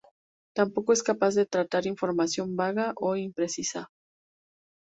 Tampoco 0.55 0.93
es 0.93 1.03
capaz 1.03 1.35
de 1.35 1.45
tratar 1.45 1.85
información 1.85 2.55
vaga 2.55 2.93
o 2.95 3.17
imprecisa. 3.17 3.91